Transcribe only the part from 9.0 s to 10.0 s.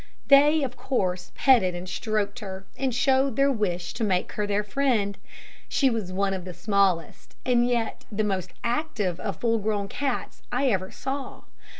of full grown